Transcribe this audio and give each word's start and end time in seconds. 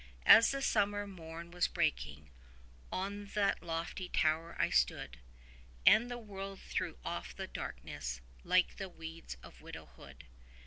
As 0.25 0.49
the 0.49 0.63
summer 0.63 1.05
morn 1.05 1.51
was 1.51 1.67
breaking, 1.67 2.31
on 2.91 3.27
that 3.35 3.61
lofty 3.61 4.09
tower 4.09 4.55
I 4.57 4.71
stood, 4.71 5.19
And 5.85 6.09
the 6.09 6.17
world 6.17 6.59
threw 6.59 6.97
off 7.05 7.35
the 7.35 7.45
darkness, 7.45 8.19
like 8.43 8.77
the 8.77 8.89
weeds 8.89 9.37
of 9.43 9.61
widowhood. 9.61 10.25